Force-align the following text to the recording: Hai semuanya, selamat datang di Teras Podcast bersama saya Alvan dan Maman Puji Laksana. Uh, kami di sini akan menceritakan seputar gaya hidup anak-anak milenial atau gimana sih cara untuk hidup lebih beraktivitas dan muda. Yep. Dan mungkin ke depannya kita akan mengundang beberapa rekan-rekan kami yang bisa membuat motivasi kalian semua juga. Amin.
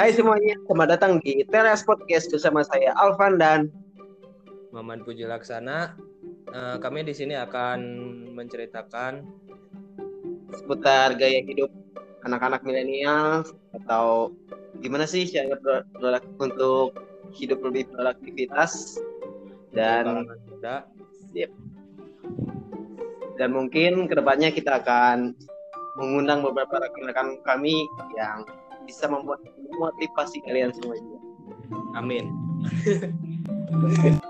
Hai 0.00 0.16
semuanya, 0.16 0.56
selamat 0.64 0.88
datang 0.96 1.12
di 1.20 1.44
Teras 1.44 1.84
Podcast 1.84 2.32
bersama 2.32 2.64
saya 2.64 2.96
Alvan 2.96 3.36
dan 3.36 3.68
Maman 4.72 5.04
Puji 5.04 5.28
Laksana. 5.28 5.92
Uh, 6.48 6.80
kami 6.80 7.04
di 7.04 7.12
sini 7.12 7.36
akan 7.36 7.76
menceritakan 8.32 9.28
seputar 10.56 11.20
gaya 11.20 11.44
hidup 11.44 11.68
anak-anak 12.24 12.64
milenial 12.64 13.44
atau 13.76 14.32
gimana 14.80 15.04
sih 15.04 15.28
cara 15.28 15.84
untuk 16.40 16.96
hidup 17.36 17.60
lebih 17.60 17.84
beraktivitas 17.92 18.96
dan 19.76 20.24
muda. 20.48 20.88
Yep. 21.36 21.52
Dan 23.36 23.52
mungkin 23.52 24.08
ke 24.08 24.16
depannya 24.16 24.48
kita 24.48 24.80
akan 24.80 25.36
mengundang 26.00 26.40
beberapa 26.40 26.88
rekan-rekan 26.88 27.36
kami 27.44 27.84
yang 28.16 28.48
bisa 28.90 29.06
membuat 29.06 29.38
motivasi 29.78 30.42
kalian 30.42 30.74
semua 30.74 30.98
juga. 30.98 31.18
Amin. 31.94 32.34